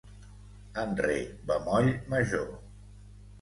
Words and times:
En 0.83 0.95
re 1.01 1.17
bemoll 1.51 1.91
major. 2.15 2.49